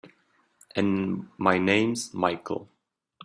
[0.75, 2.67] And my name's Michael.